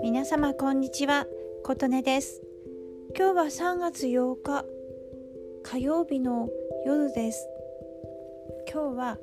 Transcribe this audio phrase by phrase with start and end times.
[0.00, 1.26] 皆様こんにちは。
[1.64, 2.40] 琴音です。
[3.18, 4.64] 今日は3月8日
[5.64, 6.48] 火曜日の
[6.86, 7.48] 夜です。
[8.72, 9.18] 今日は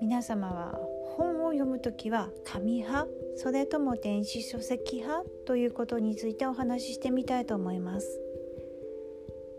[0.00, 0.80] 皆様は
[1.16, 3.06] 本を読むときは紙派
[3.36, 8.20] それとも電子書籍派ということについてお話ししてみたいと思います。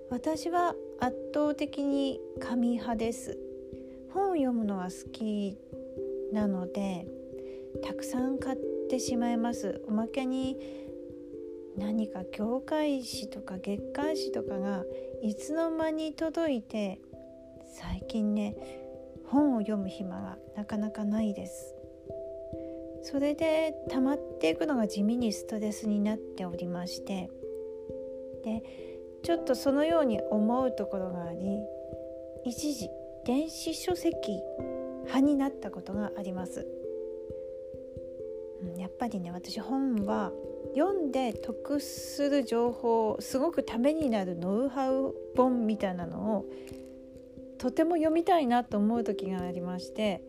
[0.10, 3.40] 私は圧倒的に紙派です。
[4.14, 5.58] 本を読むのは好き
[6.32, 7.08] なので
[7.84, 8.58] たくさん買っ
[8.90, 9.82] てしまいます。
[9.88, 10.58] おまけに
[11.78, 14.84] 何か業界誌とか月刊誌とかが
[15.22, 17.00] いつの間に届いて
[17.66, 18.56] 最近ね
[19.26, 21.76] 本を読む暇がなかなかないです。
[23.04, 27.30] それで溜まっていくのが地味にストレスになっておりまして。
[28.44, 28.64] で
[29.24, 31.60] ちょっとそのように思うところがあり
[32.44, 32.90] 一時
[33.24, 34.42] 電子書籍
[35.12, 36.66] 派になったことがあります、
[38.78, 40.32] やっぱりね私本は
[40.74, 46.46] 読んで得する情報すごくためになるノウハウ本みたいなのを
[47.58, 50.24] とても読みたいなと思う時がありまして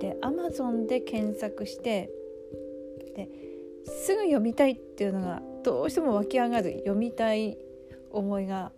[0.00, 2.10] で Amazon で検索して
[3.16, 3.28] で
[3.86, 7.58] すぐ読みたいっていうのがどうしても湧き上がる読みたい
[8.12, 8.70] 思いが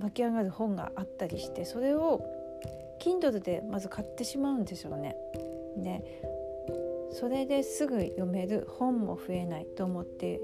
[0.00, 2.24] 湧き上がる本があったりしてそれを
[3.04, 5.16] Kindle でまず買ってしまうんですよね。
[5.76, 6.02] で
[7.10, 10.40] それですぐ読める本も増えないと思って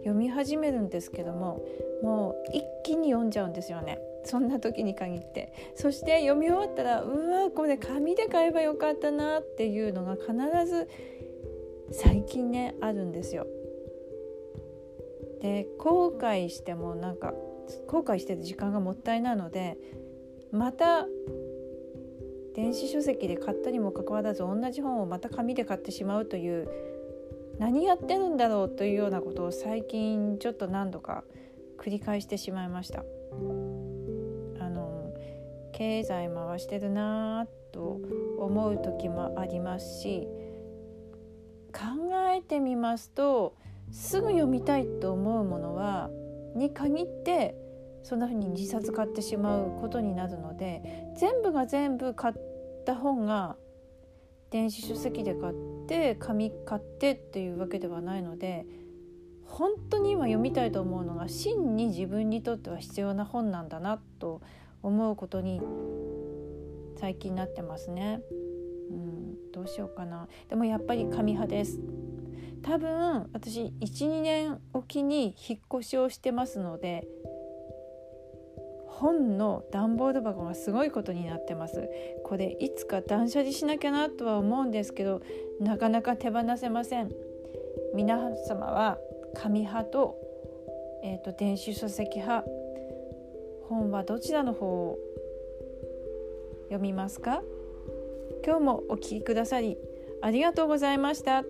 [0.00, 1.64] 読み始めるんですけども
[2.02, 3.98] もう一気に読んじゃうんですよね。
[4.24, 5.52] そんな時に限って。
[5.74, 10.32] そして読み終わったらうわこれ紙で買えばよかったなっていうのが必
[10.66, 10.88] ず
[11.90, 13.46] 最近ねあるんですよ。
[15.40, 17.34] で後悔してもなんか
[17.88, 19.76] 後悔してる時間がもったいなので
[20.52, 21.08] また
[22.54, 26.68] 電子書籍で買ったにもかかわらず同じ本をまた紙で買ってしまうという
[27.58, 31.24] 何やってるんだろうというようなことを最近ちょっと何度か
[31.78, 33.00] 繰り返してしまいました。
[34.60, 35.12] あの
[35.72, 38.00] 経済回してるなと
[38.38, 40.28] 思う時もありますし
[41.72, 43.56] 考えてみますと
[43.90, 46.10] すぐ読みたいと思うものは
[46.54, 47.56] に限って
[48.02, 52.34] そんな風に2冊買ってしまうことになるので全部が全部買っ
[52.84, 53.56] た本が
[54.50, 55.54] 電子書籍で買っ
[55.88, 58.66] て紙買ってっていうわけではないので
[59.46, 64.40] 本当に今読みたいと思うのが真に自分にとっては必要な本なんだなと
[64.82, 65.60] 思うことに
[66.98, 68.20] 最近なってますね。
[68.90, 71.80] うん、どうしようかなでもやっぱり紙派です
[72.62, 77.06] 多分私12年おきに引っ越しをしてますので
[79.02, 81.90] 本の段ボール箱がすごいことになってます。
[82.22, 85.20] これいつか断捨離しなきゃなとは思うんですけど
[85.58, 87.10] なかなか手放せません。
[87.94, 88.98] 皆様は
[89.34, 90.16] 紙派と,、
[91.02, 92.46] えーと、電子書籍派
[93.68, 94.98] 本はどちらの方を
[96.66, 97.42] 読みますか？
[98.46, 99.76] 今日もお聴きくださり
[100.22, 101.42] ありがとうございました。